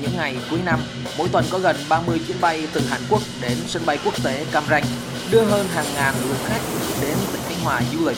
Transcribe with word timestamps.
Những 0.00 0.16
ngày 0.16 0.36
cuối 0.50 0.60
năm, 0.64 0.80
mỗi 1.18 1.28
tuần 1.28 1.44
có 1.50 1.58
gần 1.58 1.76
30 1.88 2.20
chuyến 2.26 2.40
bay 2.40 2.68
từ 2.72 2.80
Hàn 2.80 3.00
Quốc 3.10 3.22
đến 3.40 3.58
sân 3.66 3.86
bay 3.86 3.98
quốc 4.04 4.24
tế 4.24 4.46
Cam 4.52 4.64
Ranh, 4.70 4.84
đưa 5.30 5.44
hơn 5.44 5.68
hàng 5.74 5.86
ngàn 5.94 6.14
lượt 6.28 6.36
khách 6.46 6.60
đến 7.00 7.16
tỉnh 7.32 7.40
Khánh 7.48 7.60
Hòa 7.64 7.80
du 7.92 8.06
lịch. 8.06 8.16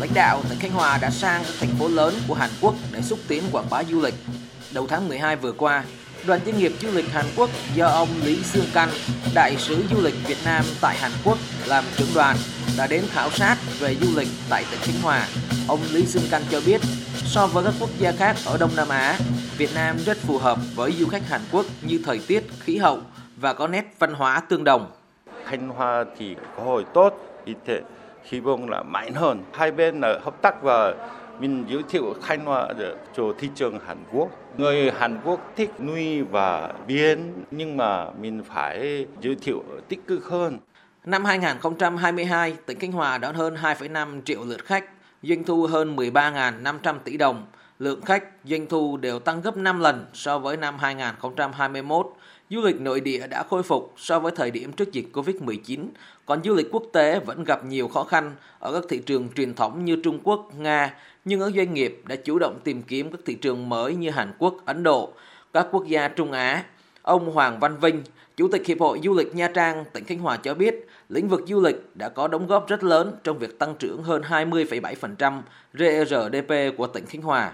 Lãnh 0.00 0.14
đạo 0.14 0.42
tỉnh 0.48 0.58
Khánh 0.58 0.72
Hòa 0.72 0.98
đã 0.98 1.10
sang 1.10 1.44
các 1.44 1.54
thành 1.60 1.76
phố 1.78 1.88
lớn 1.88 2.14
của 2.28 2.34
Hàn 2.34 2.50
Quốc 2.60 2.74
để 2.92 3.02
xúc 3.02 3.18
tiến 3.28 3.42
quảng 3.52 3.70
bá 3.70 3.84
du 3.84 4.00
lịch. 4.00 4.14
Đầu 4.70 4.86
tháng 4.86 5.08
12 5.08 5.36
vừa 5.36 5.52
qua, 5.52 5.84
đoàn 6.26 6.40
doanh 6.46 6.58
nghiệp 6.58 6.72
du 6.82 6.90
lịch 6.90 7.12
Hàn 7.12 7.26
Quốc 7.36 7.50
do 7.74 7.86
ông 7.88 8.08
Lý 8.22 8.38
Sương 8.52 8.66
Căn, 8.74 8.88
đại 9.34 9.56
sứ 9.58 9.84
du 9.90 10.02
lịch 10.02 10.14
Việt 10.26 10.38
Nam 10.44 10.64
tại 10.80 10.98
Hàn 10.98 11.12
Quốc 11.24 11.38
làm 11.66 11.84
trưởng 11.96 12.14
đoàn 12.14 12.36
đã 12.76 12.86
đến 12.86 13.04
khảo 13.12 13.30
sát 13.30 13.56
về 13.78 13.96
du 14.00 14.16
lịch 14.16 14.28
tại 14.48 14.64
tỉnh 14.70 14.80
Khánh 14.80 15.02
Hòa. 15.02 15.28
Ông 15.68 15.80
Lý 15.90 16.06
Sương 16.06 16.28
Căn 16.30 16.42
cho 16.50 16.60
biết, 16.66 16.80
so 17.26 17.46
với 17.46 17.64
các 17.64 17.74
quốc 17.80 17.90
gia 17.98 18.12
khác 18.12 18.36
ở 18.46 18.56
Đông 18.58 18.70
Nam 18.76 18.88
Á, 18.88 19.18
Việt 19.56 19.70
Nam 19.74 19.96
rất 19.98 20.16
phù 20.16 20.38
hợp 20.38 20.58
với 20.74 20.92
du 20.92 21.06
khách 21.06 21.28
Hàn 21.28 21.40
Quốc 21.52 21.66
như 21.82 22.00
thời 22.04 22.20
tiết, 22.26 22.44
khí 22.60 22.76
hậu 22.76 22.98
và 23.36 23.54
có 23.54 23.66
nét 23.68 23.94
văn 23.98 24.14
hóa 24.14 24.40
tương 24.40 24.64
đồng. 24.64 24.90
Khánh 25.44 25.68
Hòa 25.68 26.04
thì 26.18 26.36
có 26.56 26.62
hội 26.62 26.84
tốt, 26.94 27.42
y 27.44 27.54
tế 27.64 27.80
hy 28.24 28.40
vọng 28.40 28.70
là 28.70 28.82
mạnh 28.82 29.14
hơn. 29.14 29.42
Hai 29.52 29.70
bên 29.70 30.00
là 30.00 30.18
hợp 30.24 30.42
tác 30.42 30.62
và 30.62 30.94
mình 31.40 31.64
giới 31.68 31.82
thiệu 31.88 32.14
Khánh 32.22 32.44
Hòa 32.44 32.68
cho 33.16 33.22
thị 33.38 33.48
trường 33.54 33.78
Hàn 33.86 33.98
Quốc. 34.12 34.28
Người 34.56 34.90
Hàn 34.90 35.20
Quốc 35.24 35.40
thích 35.56 35.70
nuôi 35.80 36.22
và 36.22 36.72
biển 36.86 37.44
nhưng 37.50 37.76
mà 37.76 38.10
mình 38.20 38.42
phải 38.54 39.06
giới 39.20 39.36
thiệu 39.42 39.62
tích 39.88 40.06
cực 40.06 40.24
hơn. 40.24 40.58
Năm 41.04 41.24
2022, 41.24 42.56
tỉnh 42.66 42.78
Khánh 42.78 42.92
Hòa 42.92 43.18
đón 43.18 43.34
hơn 43.34 43.56
2,5 43.62 44.22
triệu 44.24 44.44
lượt 44.44 44.64
khách, 44.64 44.84
doanh 45.22 45.44
thu 45.44 45.66
hơn 45.66 45.96
13.500 45.96 46.98
tỷ 47.04 47.16
đồng. 47.16 47.46
Lượng 47.78 48.02
khách, 48.02 48.24
doanh 48.44 48.66
thu 48.66 48.96
đều 48.96 49.18
tăng 49.18 49.40
gấp 49.40 49.56
5 49.56 49.80
lần 49.80 50.06
so 50.14 50.38
với 50.38 50.56
năm 50.56 50.78
2021. 50.78 52.06
Du 52.50 52.60
lịch 52.60 52.80
nội 52.80 53.00
địa 53.00 53.26
đã 53.26 53.42
khôi 53.42 53.62
phục 53.62 53.94
so 53.96 54.18
với 54.18 54.32
thời 54.36 54.50
điểm 54.50 54.72
trước 54.72 54.92
dịch 54.92 55.06
Covid-19, 55.12 55.86
còn 56.26 56.42
du 56.44 56.54
lịch 56.54 56.68
quốc 56.72 56.82
tế 56.92 57.20
vẫn 57.20 57.44
gặp 57.44 57.64
nhiều 57.64 57.88
khó 57.88 58.04
khăn 58.04 58.34
ở 58.58 58.72
các 58.72 58.84
thị 58.88 58.98
trường 59.06 59.28
truyền 59.36 59.54
thống 59.54 59.84
như 59.84 59.96
Trung 60.04 60.18
Quốc, 60.24 60.50
Nga, 60.58 60.94
nhưng 61.24 61.40
ở 61.40 61.50
doanh 61.56 61.74
nghiệp 61.74 62.02
đã 62.06 62.16
chủ 62.16 62.38
động 62.38 62.60
tìm 62.64 62.82
kiếm 62.82 63.10
các 63.10 63.20
thị 63.26 63.34
trường 63.34 63.68
mới 63.68 63.94
như 63.94 64.10
Hàn 64.10 64.32
Quốc, 64.38 64.56
Ấn 64.64 64.82
Độ, 64.82 65.12
các 65.52 65.66
quốc 65.70 65.86
gia 65.86 66.08
Trung 66.08 66.32
Á. 66.32 66.64
Ông 67.06 67.32
Hoàng 67.32 67.60
Văn 67.60 67.78
Vinh, 67.80 68.02
Chủ 68.36 68.48
tịch 68.52 68.66
Hiệp 68.66 68.80
hội 68.80 69.00
Du 69.04 69.14
lịch 69.14 69.34
Nha 69.34 69.48
Trang, 69.54 69.84
tỉnh 69.92 70.04
Khánh 70.04 70.18
Hòa 70.18 70.36
cho 70.36 70.54
biết, 70.54 70.86
lĩnh 71.08 71.28
vực 71.28 71.44
du 71.48 71.60
lịch 71.60 71.76
đã 71.94 72.08
có 72.08 72.28
đóng 72.28 72.46
góp 72.46 72.68
rất 72.68 72.84
lớn 72.84 73.14
trong 73.24 73.38
việc 73.38 73.58
tăng 73.58 73.74
trưởng 73.78 74.02
hơn 74.02 74.22
20,7% 74.22 75.40
GRDP 75.72 76.76
của 76.78 76.86
tỉnh 76.86 77.06
Khánh 77.06 77.22
Hòa. 77.22 77.52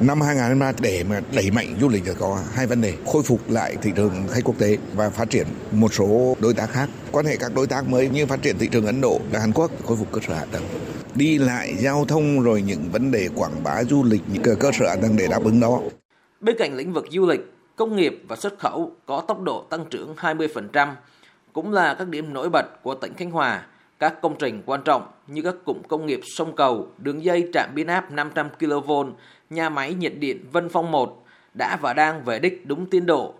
Năm 0.00 0.20
2023 0.20 0.72
để 0.80 1.04
mà 1.10 1.20
đẩy 1.34 1.50
mạnh 1.50 1.74
du 1.80 1.88
lịch 1.88 2.02
thì 2.06 2.12
có 2.18 2.38
hai 2.52 2.66
vấn 2.66 2.80
đề 2.80 2.94
khôi 3.06 3.22
phục 3.22 3.50
lại 3.50 3.76
thị 3.82 3.90
trường 3.96 4.12
khách 4.30 4.44
quốc 4.44 4.58
tế 4.58 4.78
và 4.94 5.10
phát 5.10 5.30
triển 5.30 5.46
một 5.72 5.94
số 5.94 6.36
đối 6.40 6.54
tác 6.54 6.70
khác. 6.70 6.88
Quan 7.12 7.26
hệ 7.26 7.36
các 7.36 7.54
đối 7.54 7.66
tác 7.66 7.88
mới 7.88 8.08
như 8.08 8.26
phát 8.26 8.42
triển 8.42 8.58
thị 8.58 8.68
trường 8.72 8.86
Ấn 8.86 9.00
Độ 9.00 9.20
và 9.32 9.40
Hàn 9.40 9.52
Quốc 9.52 9.70
khôi 9.84 9.96
phục 9.96 10.12
cơ 10.12 10.20
sở 10.28 10.34
hạ 10.34 10.44
tầng. 10.52 10.64
Đi 11.14 11.38
lại 11.38 11.74
giao 11.78 12.04
thông 12.04 12.40
rồi 12.40 12.62
những 12.62 12.88
vấn 12.92 13.10
đề 13.10 13.28
quảng 13.34 13.62
bá 13.64 13.84
du 13.84 14.04
lịch 14.04 14.22
những 14.32 14.42
cơ 14.42 14.70
sở 14.78 14.88
hạ 14.88 14.96
tầng 15.02 15.16
để 15.16 15.26
đáp 15.30 15.44
ứng 15.44 15.60
đó. 15.60 15.80
Bên 16.40 16.56
cạnh 16.58 16.76
lĩnh 16.76 16.92
vực 16.92 17.04
du 17.10 17.26
lịch 17.26 17.40
công 17.76 17.96
nghiệp 17.96 18.22
và 18.28 18.36
xuất 18.36 18.58
khẩu 18.58 18.92
có 19.06 19.20
tốc 19.28 19.40
độ 19.40 19.64
tăng 19.70 19.84
trưởng 19.90 20.14
20% 20.14 20.88
cũng 21.52 21.72
là 21.72 21.94
các 21.94 22.08
điểm 22.08 22.32
nổi 22.32 22.48
bật 22.48 22.82
của 22.82 22.94
tỉnh 22.94 23.14
Khánh 23.14 23.30
Hòa 23.30 23.62
các 24.02 24.20
công 24.22 24.36
trình 24.38 24.62
quan 24.66 24.82
trọng 24.84 25.06
như 25.26 25.42
các 25.42 25.54
cụm 25.64 25.82
công 25.88 26.06
nghiệp 26.06 26.20
sông 26.24 26.56
cầu, 26.56 26.88
đường 26.98 27.24
dây 27.24 27.50
trạm 27.52 27.70
biến 27.74 27.86
áp 27.86 28.10
500 28.10 28.48
kV, 28.58 28.92
nhà 29.50 29.68
máy 29.68 29.94
nhiệt 29.94 30.12
điện 30.18 30.44
Vân 30.52 30.68
Phong 30.68 30.90
1 30.90 31.24
đã 31.54 31.78
và 31.80 31.94
đang 31.94 32.24
về 32.24 32.38
đích 32.38 32.66
đúng 32.66 32.86
tiến 32.86 33.06
độ. 33.06 33.34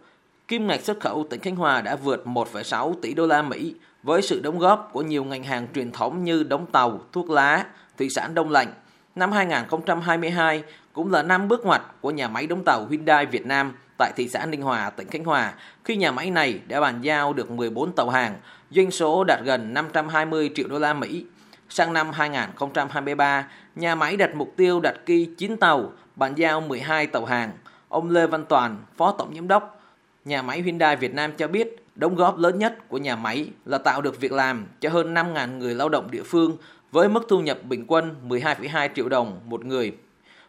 Kim 0.48 0.66
ngạch 0.66 0.80
xuất 0.80 1.00
khẩu 1.00 1.26
tỉnh 1.30 1.40
Khánh 1.40 1.56
Hòa 1.56 1.80
đã 1.80 1.96
vượt 1.96 2.26
1,6 2.26 2.94
tỷ 3.02 3.14
đô 3.14 3.26
la 3.26 3.42
Mỹ 3.42 3.74
với 4.02 4.22
sự 4.22 4.40
đóng 4.40 4.58
góp 4.58 4.90
của 4.92 5.02
nhiều 5.02 5.24
ngành 5.24 5.42
hàng 5.42 5.66
truyền 5.74 5.92
thống 5.92 6.24
như 6.24 6.42
đóng 6.42 6.66
tàu, 6.72 7.00
thuốc 7.12 7.30
lá, 7.30 7.66
thủy 7.98 8.08
sản 8.10 8.34
đông 8.34 8.50
lạnh. 8.50 8.72
Năm 9.14 9.32
2022 9.32 10.62
cũng 10.92 11.12
là 11.12 11.22
năm 11.22 11.48
bước 11.48 11.66
ngoặt 11.66 11.82
của 12.00 12.10
nhà 12.10 12.28
máy 12.28 12.46
đóng 12.46 12.62
tàu 12.64 12.86
Hyundai 12.90 13.26
Việt 13.26 13.46
Nam 13.46 13.72
tại 13.98 14.12
thị 14.16 14.28
xã 14.28 14.46
Ninh 14.46 14.62
Hòa, 14.62 14.90
tỉnh 14.90 15.08
Khánh 15.08 15.24
Hòa 15.24 15.52
khi 15.84 15.96
nhà 15.96 16.10
máy 16.12 16.30
này 16.30 16.60
đã 16.68 16.80
bàn 16.80 17.00
giao 17.02 17.32
được 17.32 17.50
14 17.50 17.92
tàu 17.92 18.10
hàng, 18.10 18.34
doanh 18.70 18.90
số 18.90 19.24
đạt 19.24 19.40
gần 19.44 19.74
520 19.74 20.50
triệu 20.54 20.68
đô 20.68 20.78
la 20.78 20.94
Mỹ. 20.94 21.24
Sang 21.68 21.92
năm 21.92 22.10
2023, 22.12 23.48
nhà 23.76 23.94
máy 23.94 24.16
đặt 24.16 24.34
mục 24.34 24.52
tiêu 24.56 24.80
đặt 24.80 24.94
kỳ 25.06 25.28
9 25.38 25.56
tàu, 25.56 25.92
bàn 26.16 26.34
giao 26.34 26.60
12 26.60 27.06
tàu 27.06 27.24
hàng. 27.24 27.50
Ông 27.88 28.10
Lê 28.10 28.26
Văn 28.26 28.44
Toàn, 28.48 28.76
Phó 28.96 29.12
Tổng 29.12 29.34
Giám 29.34 29.48
đốc 29.48 29.82
nhà 30.24 30.42
máy 30.42 30.62
Hyundai 30.62 30.96
Việt 30.96 31.14
Nam 31.14 31.32
cho 31.32 31.48
biết 31.48 31.84
đóng 31.94 32.14
góp 32.14 32.38
lớn 32.38 32.58
nhất 32.58 32.88
của 32.88 32.98
nhà 32.98 33.16
máy 33.16 33.48
là 33.64 33.78
tạo 33.78 34.00
được 34.00 34.20
việc 34.20 34.32
làm 34.32 34.66
cho 34.80 34.90
hơn 34.90 35.14
5.000 35.14 35.58
người 35.58 35.74
lao 35.74 35.88
động 35.88 36.10
địa 36.10 36.22
phương 36.22 36.56
với 36.92 37.08
mức 37.08 37.26
thu 37.28 37.40
nhập 37.40 37.58
bình 37.68 37.84
quân 37.86 38.14
12,2 38.28 38.88
triệu 38.94 39.08
đồng 39.08 39.40
một 39.46 39.64
người. 39.64 39.92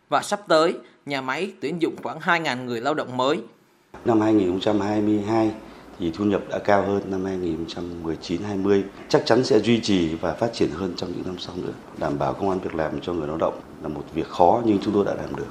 Và 0.09 0.21
sắp 0.21 0.39
tới, 0.47 0.73
nhà 1.05 1.21
máy 1.21 1.51
tuyển 1.61 1.81
dụng 1.81 1.95
khoảng 2.03 2.19
2.000 2.19 2.65
người 2.65 2.81
lao 2.81 2.93
động 2.93 3.17
mới. 3.17 3.39
Năm 4.05 4.21
2022 4.21 5.51
thì 5.99 6.11
thu 6.15 6.25
nhập 6.25 6.41
đã 6.49 6.59
cao 6.59 6.83
hơn 6.85 7.01
năm 7.11 7.25
2019-20 7.25 8.81
chắc 9.09 9.25
chắn 9.25 9.43
sẽ 9.43 9.59
duy 9.59 9.79
trì 9.79 10.15
và 10.15 10.33
phát 10.33 10.53
triển 10.53 10.69
hơn 10.69 10.93
trong 10.97 11.11
những 11.11 11.25
năm 11.25 11.35
sau 11.39 11.55
nữa. 11.55 11.73
Đảm 11.97 12.19
bảo 12.19 12.33
công 12.33 12.49
an 12.49 12.59
việc 12.59 12.75
làm 12.75 13.01
cho 13.01 13.13
người 13.13 13.27
lao 13.27 13.37
động 13.37 13.59
là 13.81 13.87
một 13.87 14.03
việc 14.13 14.27
khó 14.27 14.61
nhưng 14.65 14.79
chúng 14.81 14.93
tôi 14.93 15.05
đã 15.05 15.13
làm 15.13 15.35
được. 15.35 15.47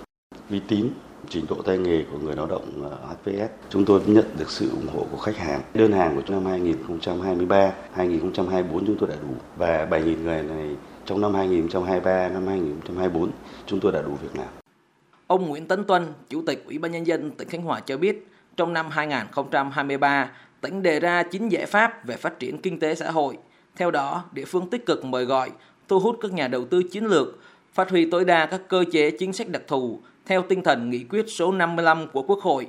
Uy 0.51 0.61
tín, 0.69 0.89
trình 1.29 1.45
độ 1.49 1.57
tay 1.63 1.79
nghề 1.79 2.05
của 2.13 2.19
người 2.19 2.37
lao 2.37 2.47
động 2.47 2.91
ờ, 2.91 3.15
HPS, 3.15 3.53
chúng 3.71 3.85
tôi 3.85 4.01
nhận 4.07 4.25
được 4.39 4.51
sự 4.51 4.71
ủng 4.71 4.87
hộ 4.95 5.07
của 5.11 5.19
khách 5.19 5.37
hàng. 5.37 5.61
Đơn 5.75 5.93
hàng 5.93 6.17
của 6.17 6.33
năm 6.33 6.47
2023, 6.47 7.73
2024 7.93 8.87
chúng 8.87 8.97
tôi 8.99 9.09
đã 9.09 9.15
đủ 9.23 9.35
và 9.57 9.87
7.000 9.91 10.23
người 10.23 10.43
này 10.43 10.77
trong 11.07 11.21
năm 11.21 11.35
2023, 11.35 12.29
năm 12.29 12.47
2024 12.47 13.31
chúng 13.67 13.81
tôi 13.81 13.93
đã 13.93 14.03
đủ 14.03 14.17
việc 14.23 14.37
làm. 14.37 14.49
Ông 15.27 15.49
Nguyễn 15.49 15.67
Tấn 15.67 15.85
Tuân, 15.85 16.07
Chủ 16.29 16.43
tịch 16.47 16.65
Ủy 16.67 16.79
ban 16.79 16.93
Nhân 16.93 17.07
dân 17.07 17.31
tỉnh 17.31 17.49
Khánh 17.49 17.63
Hòa 17.63 17.81
cho 17.81 17.97
biết, 17.97 18.27
trong 18.57 18.73
năm 18.73 18.87
2023, 18.91 20.31
tỉnh 20.61 20.83
đề 20.83 21.01
ra 21.01 21.23
9 21.23 21.49
giải 21.49 21.67
pháp 21.67 22.07
về 22.07 22.17
phát 22.17 22.39
triển 22.39 22.59
kinh 22.59 22.81
tế 22.81 22.95
xã 22.95 23.11
hội. 23.11 23.39
Theo 23.77 23.91
đó, 23.91 24.25
địa 24.33 24.45
phương 24.45 24.71
tích 24.71 24.87
cực 24.87 25.05
mời 25.05 25.25
gọi, 25.25 25.51
thu 25.89 26.01
hút 26.01 26.19
các 26.21 26.33
nhà 26.33 26.49
đầu 26.49 26.65
tư 26.65 26.83
chiến 26.83 27.05
lược, 27.05 27.39
phát 27.73 27.91
huy 27.91 28.11
tối 28.11 28.25
đa 28.25 28.47
các 28.47 28.61
cơ 28.69 28.85
chế 28.93 29.11
chính 29.11 29.33
sách 29.33 29.49
đặc 29.49 29.63
thù 29.67 30.01
theo 30.27 30.43
tinh 30.43 30.63
thần 30.63 30.91
nghị 30.91 31.05
quyết 31.05 31.25
số 31.29 31.53
55 31.53 32.07
của 32.13 32.23
Quốc 32.23 32.41
hội. 32.41 32.69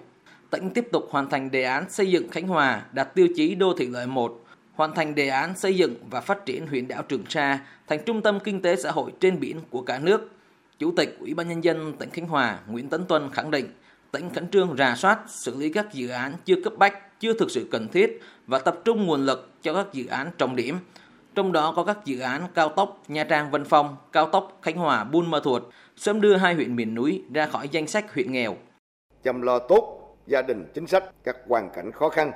Tỉnh 0.49 0.69
tiếp 0.69 0.87
tục 0.91 1.07
hoàn 1.09 1.29
thành 1.29 1.51
đề 1.51 1.63
án 1.63 1.89
xây 1.89 2.11
dựng 2.11 2.29
Khánh 2.29 2.47
Hòa 2.47 2.81
đạt 2.91 3.15
tiêu 3.15 3.27
chí 3.35 3.55
đô 3.55 3.73
thị 3.77 3.87
loại 3.87 4.07
1, 4.07 4.45
hoàn 4.73 4.95
thành 4.95 5.15
đề 5.15 5.27
án 5.27 5.55
xây 5.55 5.75
dựng 5.75 5.95
và 6.09 6.21
phát 6.21 6.45
triển 6.45 6.67
huyện 6.67 6.87
đảo 6.87 7.03
Trường 7.03 7.23
Sa 7.29 7.59
thành 7.87 7.99
trung 8.05 8.21
tâm 8.21 8.39
kinh 8.43 8.61
tế 8.61 8.75
xã 8.75 8.91
hội 8.91 9.11
trên 9.19 9.39
biển 9.39 9.59
của 9.69 9.81
cả 9.81 9.99
nước. 9.99 10.31
Chủ 10.79 10.93
tịch 10.97 11.17
Ủy 11.19 11.33
ban 11.33 11.49
nhân 11.49 11.63
dân 11.63 11.93
tỉnh 11.99 12.09
Khánh 12.09 12.27
Hòa 12.27 12.59
Nguyễn 12.67 12.89
Tấn 12.89 13.05
Tuân 13.05 13.29
khẳng 13.31 13.51
định, 13.51 13.67
tỉnh 14.11 14.29
khẩn 14.35 14.47
trương 14.47 14.75
rà 14.77 14.95
soát, 14.95 15.19
xử 15.27 15.57
lý 15.57 15.69
các 15.69 15.93
dự 15.93 16.09
án 16.09 16.33
chưa 16.45 16.55
cấp 16.63 16.73
bách, 16.77 17.19
chưa 17.19 17.33
thực 17.33 17.51
sự 17.51 17.67
cần 17.71 17.87
thiết 17.87 18.21
và 18.47 18.59
tập 18.59 18.79
trung 18.85 19.05
nguồn 19.05 19.25
lực 19.25 19.51
cho 19.61 19.73
các 19.73 19.93
dự 19.93 20.05
án 20.05 20.31
trọng 20.37 20.55
điểm. 20.55 20.77
Trong 21.35 21.51
đó 21.51 21.73
có 21.75 21.83
các 21.83 21.97
dự 22.05 22.19
án 22.19 22.41
cao 22.55 22.69
tốc 22.69 23.03
Nha 23.07 23.23
Trang 23.23 23.51
Vân 23.51 23.65
Phong, 23.65 23.95
cao 24.11 24.29
tốc 24.29 24.59
Khánh 24.61 24.77
Hòa 24.77 25.03
Buôn 25.03 25.31
Ma 25.31 25.39
Thuột, 25.43 25.63
sớm 25.95 26.21
đưa 26.21 26.35
hai 26.35 26.53
huyện 26.53 26.75
miền 26.75 26.95
núi 26.95 27.23
ra 27.33 27.45
khỏi 27.45 27.69
danh 27.69 27.87
sách 27.87 28.13
huyện 28.13 28.31
nghèo. 28.31 28.55
Chăm 29.23 29.41
lo 29.41 29.59
tốt 29.59 29.99
gia 30.27 30.41
đình 30.41 30.71
chính 30.73 30.87
sách, 30.87 31.03
các 31.23 31.35
hoàn 31.47 31.69
cảnh 31.69 31.91
khó 31.91 32.09
khăn 32.09 32.31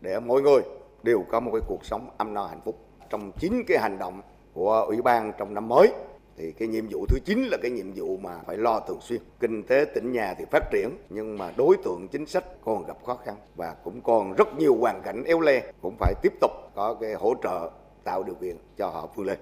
để 0.00 0.20
mọi 0.20 0.42
người 0.42 0.62
đều 1.02 1.24
có 1.30 1.40
một 1.40 1.50
cái 1.52 1.60
cuộc 1.68 1.84
sống 1.84 2.10
ấm 2.18 2.34
no 2.34 2.46
hạnh 2.46 2.60
phúc. 2.64 2.88
Trong 3.10 3.32
chín 3.32 3.62
cái 3.66 3.78
hành 3.78 3.98
động 3.98 4.22
của 4.52 4.84
Ủy 4.88 5.02
ban 5.02 5.32
trong 5.38 5.54
năm 5.54 5.68
mới 5.68 5.92
thì 6.36 6.52
cái 6.52 6.68
nhiệm 6.68 6.84
vụ 6.90 7.06
thứ 7.08 7.18
chín 7.24 7.44
là 7.50 7.58
cái 7.62 7.70
nhiệm 7.70 7.92
vụ 7.94 8.16
mà 8.16 8.30
phải 8.46 8.56
lo 8.56 8.80
thường 8.80 9.00
xuyên 9.00 9.20
kinh 9.40 9.62
tế 9.62 9.84
tỉnh 9.94 10.12
nhà 10.12 10.34
thì 10.38 10.44
phát 10.50 10.70
triển 10.72 10.90
nhưng 11.10 11.38
mà 11.38 11.52
đối 11.56 11.76
tượng 11.84 12.08
chính 12.08 12.26
sách 12.26 12.44
còn 12.64 12.86
gặp 12.86 12.96
khó 13.06 13.18
khăn 13.24 13.34
và 13.56 13.74
cũng 13.84 14.00
còn 14.00 14.34
rất 14.34 14.54
nhiều 14.58 14.76
hoàn 14.80 15.02
cảnh 15.02 15.24
éo 15.24 15.40
le 15.40 15.62
cũng 15.82 15.96
phải 16.00 16.14
tiếp 16.22 16.32
tục 16.40 16.50
có 16.74 16.94
cái 17.00 17.14
hỗ 17.14 17.34
trợ 17.42 17.70
tạo 18.04 18.22
điều 18.22 18.34
kiện 18.34 18.56
cho 18.76 18.88
họ 18.88 19.08
vươn 19.14 19.26
lên 19.26 19.38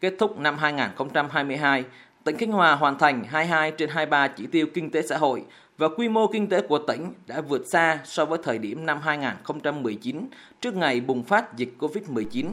kết 0.00 0.14
thúc 0.18 0.38
năm 0.38 0.58
2022 0.58 1.84
tỉnh 2.24 2.36
Khánh 2.36 2.52
Hòa 2.52 2.74
hoàn 2.74 2.98
thành 2.98 3.24
22 3.24 3.70
trên 3.70 3.88
23 3.88 4.28
chỉ 4.28 4.46
tiêu 4.46 4.66
kinh 4.74 4.90
tế 4.90 5.02
xã 5.02 5.16
hội 5.16 5.44
và 5.78 5.88
quy 5.96 6.08
mô 6.08 6.26
kinh 6.26 6.46
tế 6.46 6.60
của 6.60 6.78
tỉnh 6.78 7.12
đã 7.26 7.40
vượt 7.40 7.62
xa 7.66 7.98
so 8.04 8.24
với 8.24 8.38
thời 8.42 8.58
điểm 8.58 8.86
năm 8.86 9.00
2019 9.00 10.28
trước 10.60 10.74
ngày 10.74 11.00
bùng 11.00 11.24
phát 11.24 11.56
dịch 11.56 11.74
Covid-19. 11.78 12.46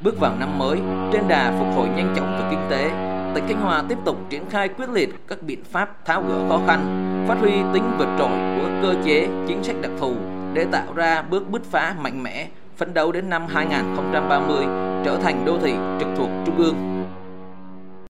Bước 0.00 0.20
vào 0.20 0.36
năm 0.40 0.58
mới, 0.58 0.78
trên 1.12 1.28
đà 1.28 1.56
phục 1.58 1.76
hồi 1.76 1.88
nhanh 1.88 2.14
chóng 2.16 2.38
về 2.38 2.46
kinh 2.50 2.66
tế, 2.70 2.82
tỉnh 3.34 3.44
Khánh 3.48 3.60
Hòa 3.60 3.84
tiếp 3.88 3.98
tục 4.04 4.16
triển 4.30 4.50
khai 4.50 4.68
quyết 4.68 4.90
liệt 4.90 5.10
các 5.28 5.42
biện 5.42 5.64
pháp 5.64 6.06
tháo 6.06 6.22
gỡ 6.28 6.48
khó 6.48 6.60
khăn, 6.66 6.80
phát 7.28 7.36
huy 7.40 7.50
tính 7.50 7.92
vượt 7.98 8.08
trội 8.18 8.30
của 8.30 8.68
cơ 8.82 8.94
chế, 9.04 9.28
chính 9.48 9.64
sách 9.64 9.76
đặc 9.82 9.92
thù 9.98 10.16
để 10.54 10.66
tạo 10.72 10.94
ra 10.94 11.22
bước 11.22 11.50
bứt 11.50 11.62
phá 11.64 11.96
mạnh 12.00 12.22
mẽ, 12.22 12.48
phấn 12.80 12.94
đấu 12.94 13.12
đến 13.12 13.30
năm 13.30 13.46
2030 13.48 14.64
trở 15.04 15.18
thành 15.22 15.44
đô 15.46 15.58
thị 15.62 15.72
trực 16.00 16.08
thuộc 16.16 16.28
trung 16.46 16.56
ương. 16.58 16.89